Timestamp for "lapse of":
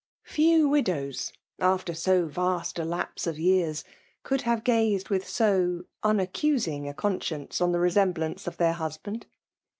2.83-3.37